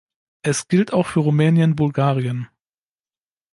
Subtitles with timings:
[0.41, 2.47] Es gilt auch für Rumänien Bulgarien!